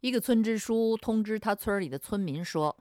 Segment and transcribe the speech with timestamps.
[0.00, 2.74] 一个村支书通知他村里的村民说：“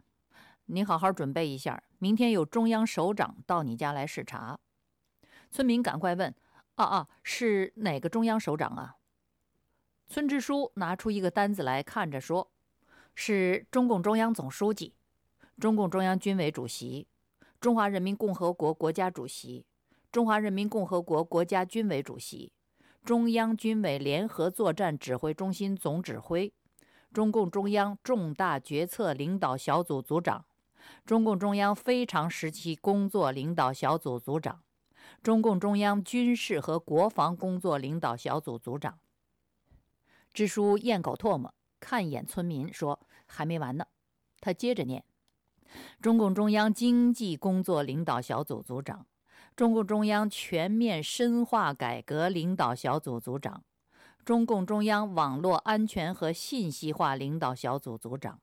[0.67, 4.57] 你好好准备一下，明天有中央首长到你家来视察。”
[5.51, 6.33] 村民赶快问
[6.75, 8.95] ：“啊啊，是哪个中央首长啊？”
[10.07, 12.49] 村支书拿出一个单子来看着说
[13.13, 14.93] ：“是中共中央总书记、
[15.59, 17.05] 中共中央军委主席、
[17.59, 19.65] 中华人民共和国国家主席、
[20.09, 22.53] 中华人民共和国国家军委主席、
[23.03, 26.53] 中央军委联合作战指挥中心总指挥、
[27.13, 30.45] 中共中央重大决策领导小组组长、
[31.05, 34.61] 中共中央非常时期工作领导小组组长、
[35.23, 38.99] 中共中央军事和国防工作领导小组组长。”
[40.31, 43.85] 支书咽口唾沫，看一眼村民，说：“还没完呢。”
[44.39, 45.03] 他接着念
[45.99, 49.07] ：“中共中央经济工作领导小组组长，
[49.55, 53.63] 中共中央全面深化改革领导小组组长，
[54.29, 58.39] 中共中央网络安全和信息化领导小组组长，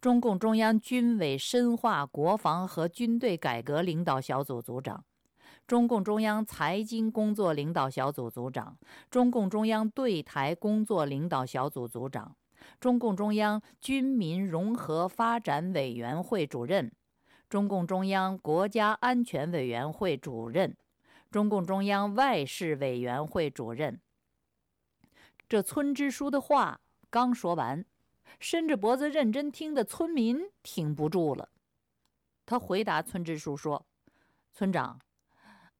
[0.00, 5.04] 中共中央军委深化国防和军队改革领导小组组长。”
[5.68, 8.78] 中共中央财经工作领导小组组长，
[9.10, 12.34] 中共中央对台工作领导小组组长，
[12.80, 16.90] 中共中央军民融合发展委员会主任，
[17.50, 20.74] 中共中央国家安全委员会主任，
[21.30, 24.00] 中共中央外事委员会主任。
[25.48, 27.84] 这村支书的话刚说完，
[28.40, 31.50] 伸着脖子认真听的村民挺不住了。
[32.44, 33.86] 他回答村支书说
[34.52, 35.00] ：“村长。”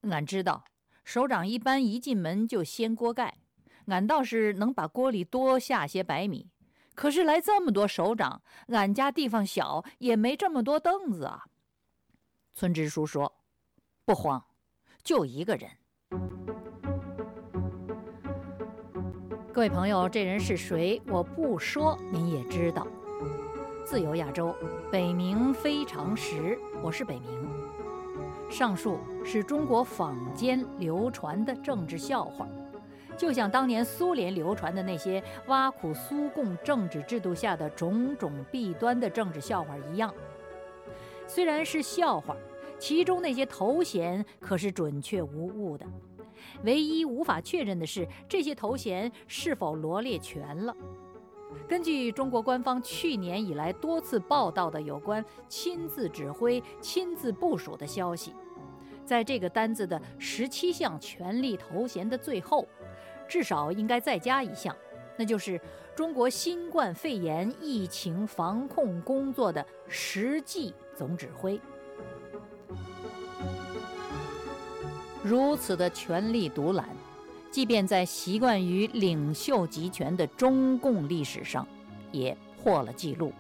[0.03, 0.65] 俺知道，
[1.05, 3.39] 首长一般一进门就掀锅盖，
[3.87, 6.49] 俺倒是能把锅里多下些白米。
[6.95, 11.45] 可是来这么多首长，俺家地方小，也没这么多凳子啊。
[12.55, 13.41] 村支书说
[14.07, 14.47] ：“不慌，
[15.03, 15.71] 就一个人。”
[19.57, 21.01] 各位朋友，这人是谁？
[21.07, 22.87] 我不说，您也知道。
[23.87, 24.55] 自由亚洲，
[24.93, 28.51] 北冥非常时，我是北冥。
[28.51, 32.47] 上述是中国坊间流传的政治笑话，
[33.17, 40.13] 就像当年苏联流传的那些挖苦苏共政治制度下的种种弊端的政治笑话一样。
[41.27, 42.37] 虽然是笑话，
[42.79, 45.87] 其中那些头衔可是准确无误的。
[46.65, 50.75] 唯一无法确认的是，这些头衔是否罗列全了。
[51.67, 58.35] 根据中国官方去年以来多次报道的有关亲自指挥、亲自部署的消息，
[59.05, 62.67] 在这个单子的十七项权力头衔的最后，
[63.27, 64.77] 至少应该再加一项，
[65.17, 65.61] 那就是
[65.95, 71.59] 中国新冠肺炎疫情防控工作的实际总指挥。
[75.27, 76.89] 如此的权力独揽。
[77.51, 81.67] 即便在习惯于领袖集权的中共历史上，
[82.13, 83.33] 也破了记录，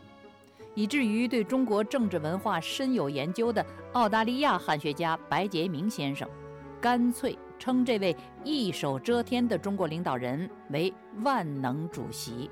[0.74, 6.26] 以至于对中国政治文化深有研究的澳大利亚汉学家白杰明先生，
[6.80, 10.91] 干脆称这位一手遮天的中国领导人为
[11.22, 12.50] 万能主席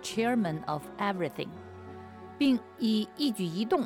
[0.00, 1.48] （Chairman of Everything），
[2.38, 3.84] 并以一举一动、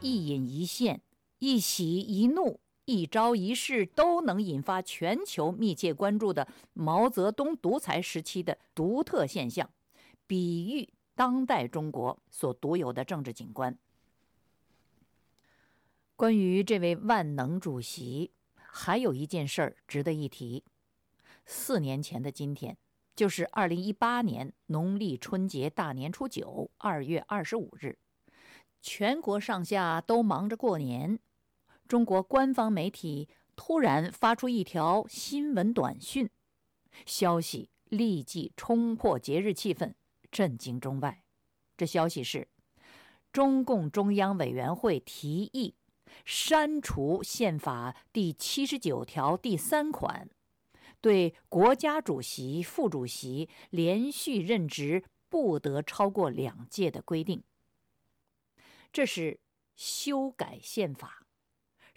[0.00, 1.00] 一饮一现、
[1.40, 2.60] 一喜一怒。
[2.86, 9.68] 一招一式都能引发全球密切关注的毛泽东独裁时期的独特现象，
[10.26, 13.76] 比喻当代中国所独有的政治景观。
[16.14, 20.62] 关于这位万能主席，还有一件事儿值得一提：
[21.44, 22.76] 四年前的今天，
[23.16, 27.98] 就是二零一八年农历春节大年初九，二月二十五日，
[28.80, 31.18] 全国上下都忙着过年。
[31.88, 36.28] 中国官方媒体突然发出一条新闻短讯，
[37.04, 39.94] 消息立即冲破节日气氛，
[40.30, 41.22] 震惊中外。
[41.76, 42.48] 这消息是：
[43.32, 45.74] 中共中央委员会提议
[46.24, 50.28] 删除宪法第七十九条第三款，
[51.00, 57.44] 对国家主席、副主席连续任职不得超过两届的规定。
[58.92, 59.38] 这是
[59.76, 61.25] 修改宪法。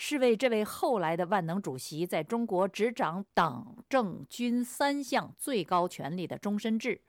[0.02, 7.02] 是为这位后来的万能主席在中国执掌党政军三项最高权力的终身制，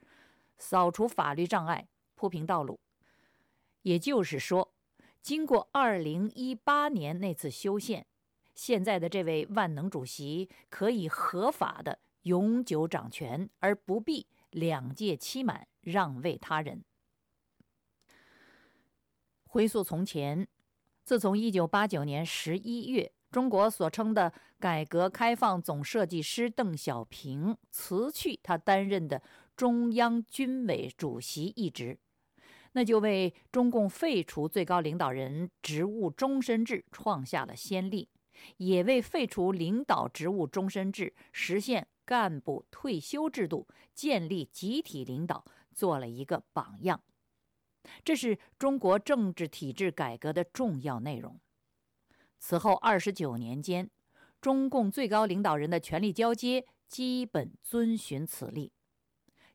[0.59, 2.81] 扫除法律障碍，铺平道路。
[3.83, 4.75] 也就是说，
[5.23, 8.05] 经过二零一八年那次修宪，
[8.57, 16.83] 现在的这位万能主席可以合法的永久掌权，而不必两届期满让位他人。
[19.47, 20.49] 回溯从前。
[21.11, 29.21] 自从1989年11月，中国所称的改革开放总设计师邓小平辞去他担任的
[29.57, 31.99] 中央军委主席一职，
[32.75, 38.09] 那就为中共废除最高领导人职务终身制创下了先例，
[38.59, 47.03] 也为废除领导职务终身制、实现干部退休制度、建立集体领导做了一个榜样。
[48.05, 51.41] 这是中国政治体制改革的重要内容。
[52.39, 53.91] 此后二十九年间，
[54.41, 58.73] 中共最高领导人的权力交接基本遵循此例。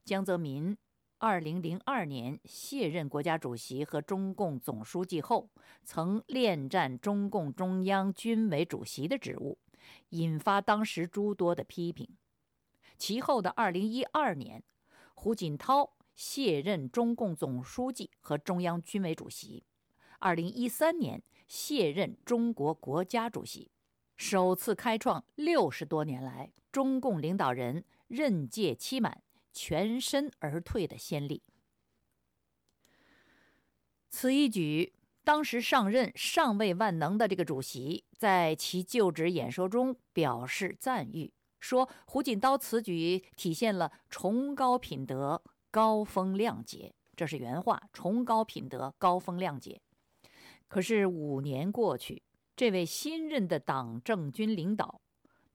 [0.04, 0.78] 江泽民
[1.18, 5.50] 二零零二年卸任国家主席和中共总书记后，
[5.84, 9.58] 曾恋战中共中央军委主席的职务，
[10.10, 12.08] 引发当时诸多的批评。
[12.98, 14.64] 其后的二零一二年，
[15.16, 19.66] 胡锦涛卸任中共总书记和中央军委主席，
[20.20, 23.72] 二零一三年卸任中国国家主席，
[24.18, 29.22] 首次开创六十多年来中共领导人任届期满。
[29.58, 31.42] 全身而退的先例。
[34.10, 45.42] 此一举，当时上任尚未万能的这个主席，在其就职演说中表示赞誉，说胡锦涛此举体现了崇高品德、
[45.76, 46.96] 高风亮节。
[47.18, 49.82] 这是原话：崇高品德、高风亮节。
[50.70, 52.24] 可是五年过去，
[52.56, 55.02] 这位新任的党政军领导。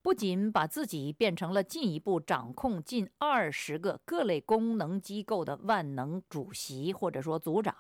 [0.03, 7.75] 不仅把自己变成了进一步掌控近二十个各类功能机构的万能主席或者说组长，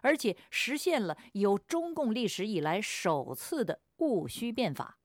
[0.00, 4.98] 而且实现了有中共历史以来首次的戊戌变法，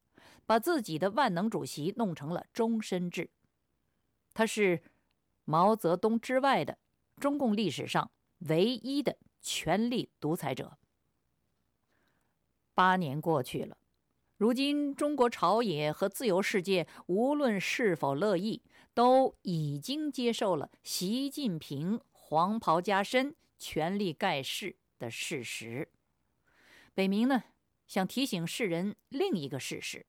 [0.46, 3.32] 把自己的万能主席弄成了终身制。
[4.34, 4.82] 他是
[5.50, 6.78] 毛泽东之外的
[7.20, 8.12] 中共历史上
[8.42, 10.78] 唯一的权力独裁者。
[12.76, 13.80] 八年过去了。
[14.38, 18.62] 如今，中国朝野和自由世界无论是否乐意，
[18.94, 25.90] 都已经接受了习近平黄袍加身、权力盖世的事实。
[26.94, 27.44] 北明呢，
[27.88, 30.06] 想提醒世人另一个事实，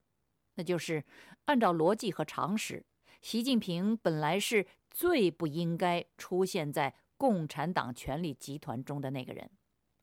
[0.53, 1.03] 那就是
[1.45, 2.85] 按照逻辑和常识，
[3.23, 9.49] 习近平本来是最不应该出现在共产党权力集团中的那个人。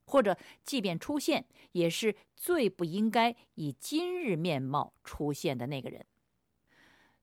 [0.06, 6.06] 或者，即便出现，也是最不应该以今日面貌出现的那个人。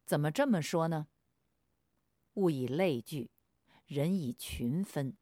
[0.06, 1.08] 怎么这么说呢？
[2.36, 3.32] 物以类聚，
[3.88, 5.18] 人以群分。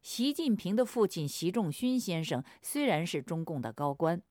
[0.00, 4.22] 习近平的父亲习仲勋先生虽然是中共的高官，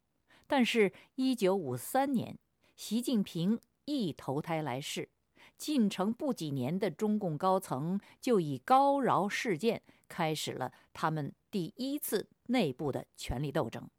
[0.47, 2.39] 但是1953年，
[2.75, 5.09] 习近平一投胎来世，
[5.57, 12.29] 进城不几年的中共高层就以高饶事件开始了他们第一次。
[12.47, 13.89] 内部的权力斗争。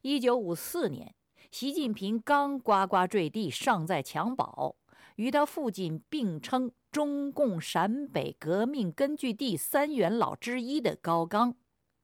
[0.00, 1.14] 一九五四年，
[1.52, 4.74] 习近平刚呱呱坠地，尚在襁褓，
[5.14, 11.54] 与他父亲并称中共陕北革命根据地三元老之一的高岗，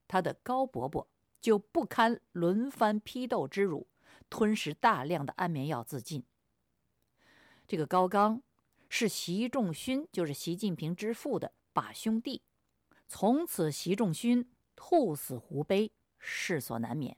[0.06, 1.08] 他的高伯伯
[1.40, 3.88] 就不堪轮番批斗之辱，
[4.28, 6.22] 吞食大量的安眠药自尽。
[7.66, 8.40] 这个高岗
[8.90, 12.42] 是习仲勋，就是习近平之父的把兄弟，
[13.08, 14.46] 从此习仲勋。
[14.82, 17.14] 兔死狐悲，世所难免。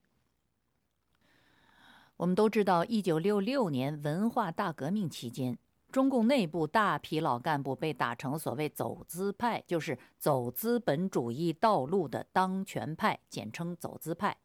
[2.17, 5.57] 我们都知道，一九六六年文化大革命期间，
[5.93, 14.37] 中共内部大批老干部被打成所谓“走资派”，就是走资本主义道路的当权派，简称“走资派”。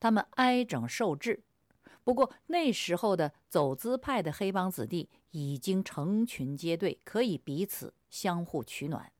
[0.00, 1.44] 他们挨整受治。
[2.02, 9.12] 不过，那时候的走资派的黑帮子弟已经成群结队，可以彼此相互取暖。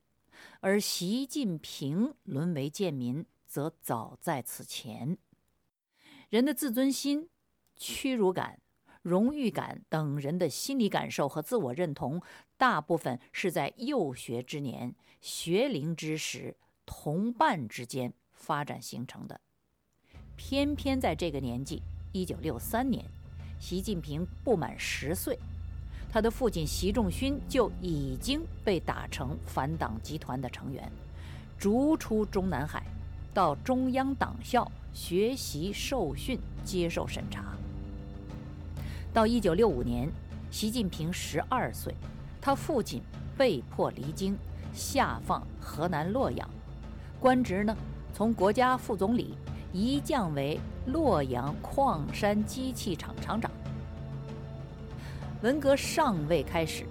[0.61, 5.19] 而习近平沦为贱民，则早在此前。
[6.31, 7.29] 人的自尊心、
[7.77, 8.61] 屈辱感、
[9.03, 12.23] 荣誉感等人的心理感受和自我认同，
[12.57, 19.41] 大部分是在幼学之年、学龄之时同伴之间发展形成的。
[20.37, 23.05] 偏偏在这个年纪，一九六三年，
[23.59, 25.38] 习近平不满十岁。
[26.11, 30.91] 他的父亲习仲勋就已经被打成反党集团的成员，
[31.59, 32.83] 逐出中南海，
[33.35, 37.45] 到中央党校学习受训、接受审查。
[39.12, 40.11] 到一九六五年，
[40.50, 41.95] 习近平十二岁，
[42.41, 43.03] 他父亲
[43.37, 44.35] 被迫离京，
[44.73, 46.49] 下放河南洛阳，
[47.21, 47.77] 官职呢
[48.15, 49.35] 从国家副总理
[49.73, 53.50] 一降为洛阳矿山机器厂厂长。
[55.42, 56.85] 文革尚未开始，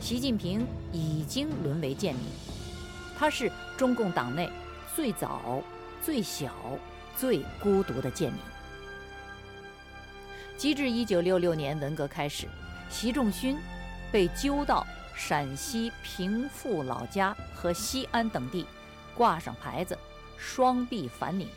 [0.00, 2.24] 习近平已经沦为贱民。
[3.18, 4.50] 他是中共党内
[4.94, 5.62] 最早、
[6.04, 6.52] 最小、
[7.16, 8.38] 最孤独的贱民。
[10.58, 12.46] 及至一九六六年文革开始，
[12.90, 13.56] 习仲勋
[14.12, 18.66] 被揪到陕西平富老家和西安等地，
[19.16, 19.96] 挂上牌子，
[20.36, 21.48] 双臂反拧，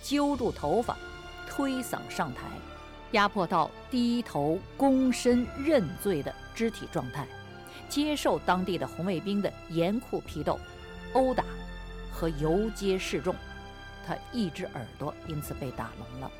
[0.00, 0.96] 揪住头发，
[1.48, 2.42] 推搡上台，
[3.12, 7.26] 压迫到低头躬身认罪的肢体状态，
[7.88, 10.58] 接受当地的红卫兵的严酷批斗、
[11.14, 11.44] 殴打
[12.12, 13.34] 和游街示众。
[14.06, 16.30] 他一只耳朵因此被打聋了。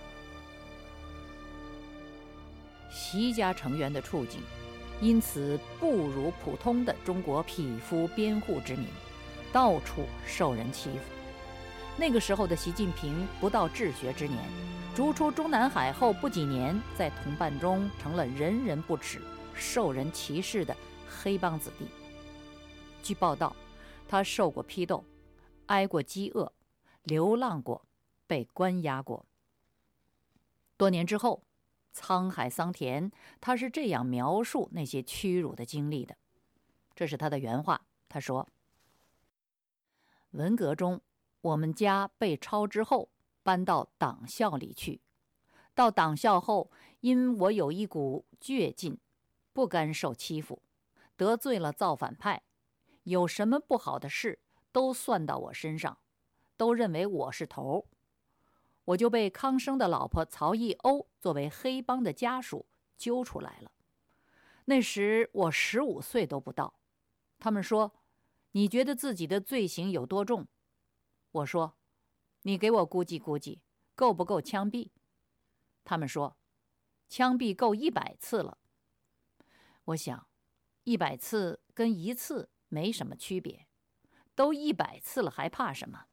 [2.90, 4.40] 习家成员的处境，
[5.00, 8.86] 因此不如普通的中国匹夫边户之民，
[9.52, 10.98] 到处受人欺负。
[11.96, 14.38] 那个时候的习近平不到治学之年，
[14.98, 19.22] 逐出中南海后不几年，在同伴中成了人人不齿、
[19.54, 20.76] 受人歧视的
[21.08, 21.86] 黑帮子弟。
[23.00, 23.54] 据报道，
[24.08, 25.04] 他受过批斗，
[25.66, 26.52] 挨过饥饿，
[27.04, 27.86] 流浪过，
[28.26, 29.24] 被关押过。
[30.76, 31.44] 多年之后。
[31.94, 36.16] 沧海桑田，他是这样描述那些屈辱的经历的。
[36.96, 37.80] 这是他的原话。
[38.08, 38.48] 他说
[40.32, 41.00] ：“文革中，
[41.40, 43.08] 我们家被抄之后，
[43.48, 45.00] 搬到党校里去。
[45.74, 48.98] 到党校后，因我有一股倔劲，
[49.54, 50.60] 不甘受欺负，
[51.16, 52.42] 得罪了造反派，
[53.04, 54.38] 有什么不好的事
[54.70, 55.96] 都算到我身上，
[56.58, 57.84] 都认为我是头儿。”
[58.84, 62.66] 我就被康生的老婆曹义欧作为黑帮的家属
[62.98, 63.72] 揪出来了。
[64.66, 66.74] 那时我十五岁都不到。
[67.38, 67.94] 他们说
[68.52, 70.46] ：“你觉得自己的罪行有多重？”
[71.32, 71.72] 我说
[72.48, 73.60] ：“你给我估计估计，
[73.94, 74.88] 够不够枪毙？”
[75.84, 76.38] 他们说
[77.06, 78.56] ：“枪毙够一百次了。”
[79.84, 80.26] 我想，
[80.84, 83.66] 一百次跟一次没什么区别，
[84.34, 86.06] 都一百次了，还怕什么？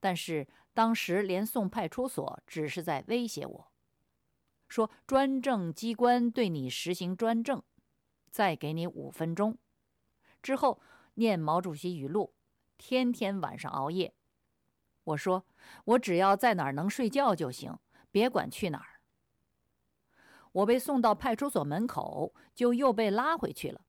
[0.00, 0.48] 但是。
[0.76, 3.72] 当时连送派出所只是在威胁我，
[4.68, 7.62] 说专政机关对你实行专政，
[8.30, 9.56] 再给你五分钟。
[10.42, 10.78] 之后
[11.14, 12.34] 念毛主席语录，
[12.76, 14.14] 天天晚上熬夜。
[15.06, 15.44] 我说
[15.84, 17.78] 我只要在哪儿能睡觉就行，
[18.10, 19.00] 别管去哪儿。
[20.52, 23.82] 我被送到派出所门口，就又被拉回去了。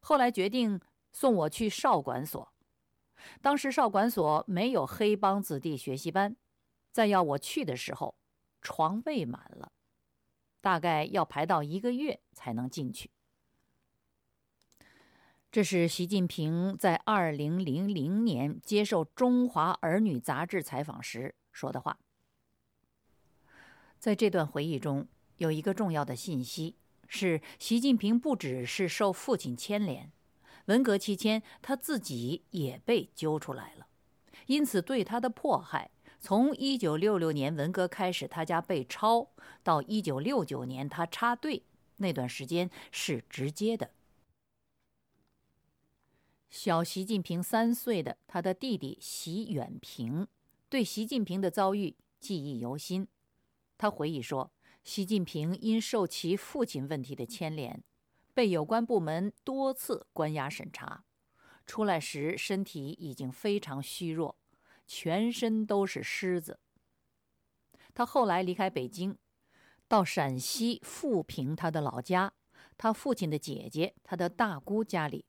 [0.00, 0.80] 后来决定
[1.12, 2.52] 送我去少管所。
[3.40, 6.36] 当时少管所没有黑帮子弟学习班，
[6.90, 8.16] 在要我去的时候，
[8.60, 9.70] 床位满了，
[10.60, 13.10] 大概要排到一个月才能进去。
[15.54, 21.96] 这是习近平在二零零零年接受《中华儿女》杂志采访时说的话。
[24.00, 25.06] 在这段回忆中，
[25.36, 26.74] 有一个重要的信息
[27.06, 30.10] 是：习近平不只是受父亲牵连。
[30.64, 33.86] 文革期间，他自己也被揪出来了，
[34.46, 39.30] 因此对他的迫害，从1966年文革开始，他家被抄，
[39.62, 41.62] 到1969年他插队
[41.98, 43.92] 那段时间是直接的。
[46.54, 50.28] 小习近平三岁的他的弟弟习远平，
[50.68, 53.08] 对习近平的遭遇记忆犹新。
[53.76, 54.52] 他回忆说，
[54.84, 57.82] 习近平因受其父亲问题的牵连。
[58.32, 61.02] 被有关部门多次关押审查，
[61.66, 64.36] 出来时身体已经非常虚弱，
[64.86, 66.60] 全身都是虱子。
[67.92, 69.16] 他后来离开北京，
[69.88, 72.32] 到陕西富平他的老家，
[72.78, 75.26] 他父亲的姐姐，他的大姑家里，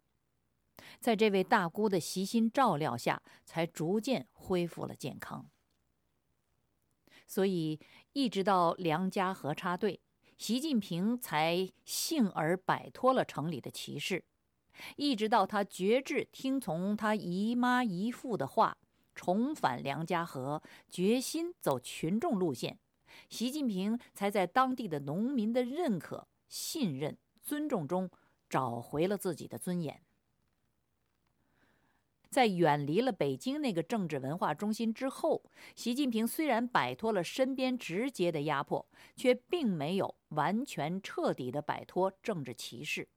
[0.99, 5.49] 在这位大姑的悉心照料下，才逐渐恢复了健康。
[7.27, 7.79] 所以，
[8.13, 10.01] 一直到梁家河插队。
[10.37, 14.25] 习近平才幸而摆脱了城里的歧视，
[14.97, 18.77] 一直到他决志听从他姨妈姨父的话，
[19.15, 22.77] 重返梁家河，决心走群众路线，
[23.29, 28.11] 习近平才在当地的农民的认可、信任、尊重中
[28.49, 30.04] 找回了自己的尊严。
[32.35, 35.41] 在远离了北京那个政治文化中心之后，
[35.73, 43.07] 习近平虽然摆脱了身边直接的压迫，却并没有完全彻底的摆脱政治歧视。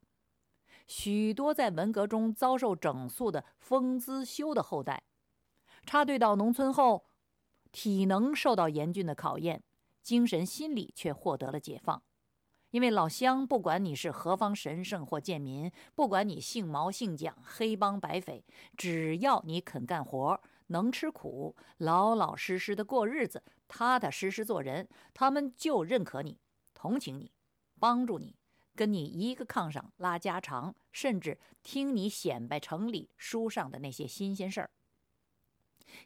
[0.87, 5.03] 许多在文革中遭受整肃的封资修的后代，
[5.85, 7.07] 插队到农村后，
[7.73, 9.65] 体能受到严峻的考验，
[10.01, 12.01] 精神心理却获得了解放。
[12.71, 18.45] 因为老乡，不管你是何方神圣或贱民，不管你姓毛姓蒋、黑帮白匪，
[18.77, 26.39] 只要你肯干活、能吃苦、老老实实的过日子、踏踏实实做人，他们就认可你、
[26.75, 27.33] 同情你、
[27.81, 28.37] 帮助你，
[28.77, 34.71] 跟你一个炕上拉家常，甚至听你显摆城里书上的那些新鲜事儿。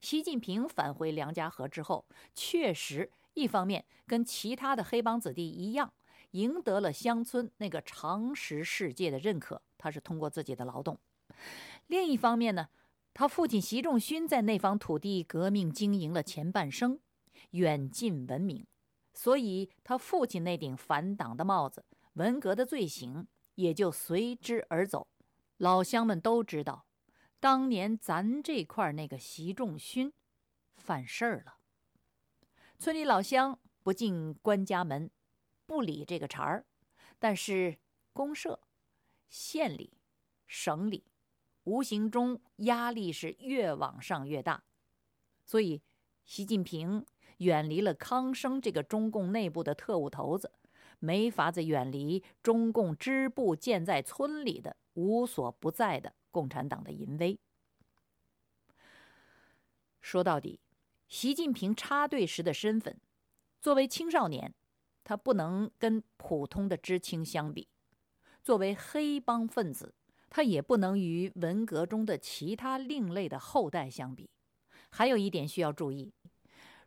[0.01, 5.93] 习近平返回梁家河之后，确实一方面跟其他的黑帮子弟一样。
[6.33, 10.99] 赢得了乡村那个常识世界的认可，他是通过自己的劳动。
[11.87, 12.69] 另一方面呢，
[13.15, 17.01] 他父亲习仲勋在那方土地革命经营了前半生，
[17.51, 18.67] 远近闻名，
[19.15, 21.85] 所以他父亲那顶反党的帽子、
[22.15, 25.07] 文革的罪行也就随之而走。
[25.59, 26.87] 老乡们都知道，
[27.39, 30.13] 当年咱这块那个习仲勋
[30.77, 31.59] 犯事儿了。
[32.79, 35.11] 村里老乡不进官家门，
[35.73, 36.67] 不理这个茬儿，
[37.19, 37.79] 但是
[38.13, 38.61] 公社、
[39.31, 39.97] 县里、
[40.47, 41.07] 省里，
[41.65, 44.65] 无形中压力是越往上越大。
[45.47, 45.81] 所以，
[46.27, 47.07] 习近平
[47.39, 50.53] 远离了康生这个中共内部的特务头子，
[50.99, 57.41] 没法子远离中共支部建在村里的无所不在的共产党的淫威。
[60.03, 60.61] 说到底。
[61.09, 62.99] 习近平插队时的身份，
[63.61, 64.55] 作为青少年，
[65.05, 67.67] 他不能跟普通的知青相比；
[68.43, 69.95] 作为黑帮分子，
[70.31, 74.31] 他也不能与文革中的其他另类的后代相比。
[74.91, 76.13] 还有一点需要注意：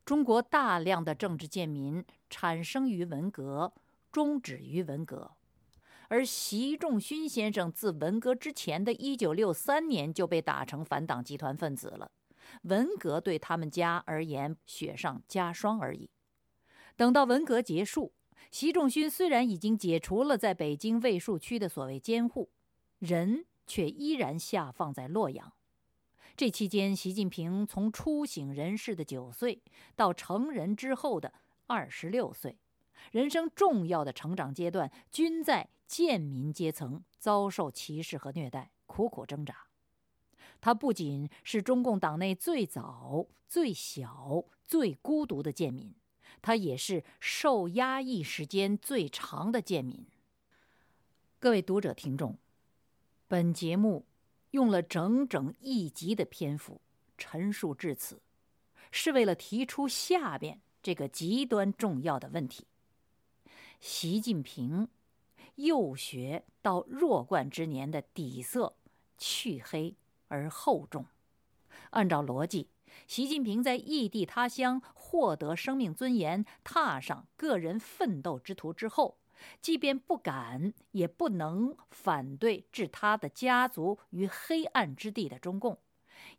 [0.06, 3.74] 中国大量的政治贱民产生于文革，
[4.12, 5.32] 终止于文革，
[6.08, 12.12] 而习仲勋先生自文革之前的一九六三年就被打成反党集团分子了。
[12.62, 16.10] 文革对他们家而言雪上加霜而已。
[16.96, 18.14] 等到文革结束，
[18.52, 22.50] 习仲勋虽然已经解除了在北京卫戍区的所谓监护，
[23.00, 25.52] 人却依然下放在洛阳。
[26.38, 29.62] 这期间，习近平从初醒人世的九岁
[29.96, 31.34] 到成人之后的
[31.66, 32.58] 二十六岁，
[33.12, 39.68] 人生重要的成长阶段，均在贱民阶层遭受歧视和虐待，苦苦挣扎。
[40.62, 45.94] 他不仅是中共党内最早、最小、最孤独的贱民，
[46.42, 50.06] 他也是受压抑时间最长的贱民。
[51.40, 52.38] 各位读者听众，
[53.28, 54.06] 本节目
[54.52, 56.82] 用了整整一集的篇幅
[57.18, 58.22] 陈述至此，
[58.92, 62.66] 是为了提出下边这个极端重要的问题：
[63.80, 64.88] 习近平
[65.56, 68.76] 幼学到弱冠之年的底色
[69.18, 69.96] 去黑。
[70.28, 71.06] 而厚重。
[71.92, 72.68] 按照逻辑，
[73.06, 79.20] 习近平在异地他乡获得生命尊严、踏上个人奋斗之途之后，
[79.62, 85.78] 即便不敢也不能反对置他的家族于黑暗之地的中共，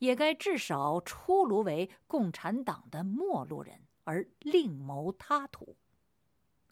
[0.00, 5.76] 也该至少出炉为共产党的陌路人而另谋他途。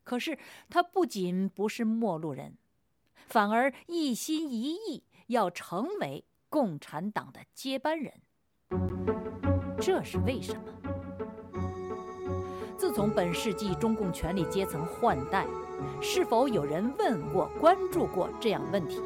[0.03, 0.37] 可是
[0.69, 2.59] 他不仅不是陌路人，
[3.15, 6.25] 反而一心一意要成为。
[6.51, 8.15] 共产党的接班人，
[9.81, 10.94] 这是为什么？
[12.85, 15.47] 自从本世纪中共权力阶层换代，
[16.03, 19.01] 是否有人问过、关注过这样问题？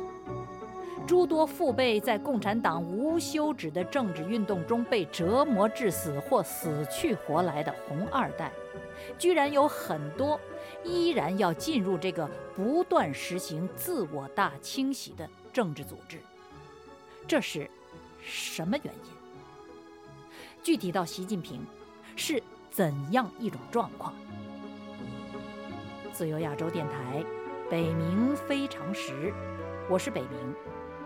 [1.06, 8.50] 诸多父辈在共产党无休止的政治运动中被折磨致死或死去活来的红二代，
[9.16, 10.40] 居然有很多
[10.82, 16.18] 依然要进入这个不断实行自我大清洗的政治组织。
[17.28, 17.70] 这是
[18.20, 19.10] 什么原因？
[20.64, 21.64] 具体到习近平，
[22.16, 22.42] 是
[22.78, 24.14] 怎样一种状况？
[26.12, 27.24] 自由亚洲电台，
[27.68, 29.34] 北冥非常时，
[29.90, 30.54] 我是北冥，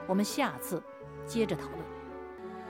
[0.06, 0.82] 我们下次
[1.24, 1.80] 接着讨论。